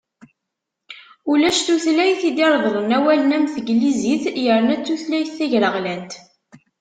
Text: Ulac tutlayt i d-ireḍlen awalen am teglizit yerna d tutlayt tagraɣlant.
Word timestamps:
Ulac 1.31 1.59
tutlayt 1.65 2.21
i 2.29 2.31
d-ireḍlen 2.35 2.95
awalen 2.97 3.35
am 3.37 3.45
teglizit 3.53 4.23
yerna 4.43 4.75
d 4.79 4.81
tutlayt 4.85 5.33
tagraɣlant. 5.37 6.11